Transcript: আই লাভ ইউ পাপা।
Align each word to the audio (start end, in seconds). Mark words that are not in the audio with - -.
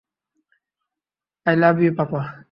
আই 1.45 1.55
লাভ 1.55 1.75
ইউ 1.81 1.91
পাপা। 1.97 2.21